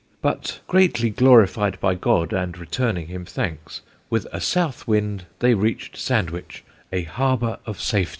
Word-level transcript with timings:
But, 0.19 0.61
greatly 0.65 1.11
glorified 1.11 1.79
by 1.79 1.93
God, 1.93 2.33
and 2.33 2.57
returning 2.57 3.05
Him 3.05 3.23
thanks, 3.23 3.81
with 4.09 4.25
a 4.33 4.41
South 4.41 4.87
wind 4.87 5.25
they 5.37 5.53
reached 5.53 5.95
Sandwich, 5.95 6.63
a 6.91 7.03
harbour 7.03 7.59
of 7.67 7.79
safety." 7.79 8.09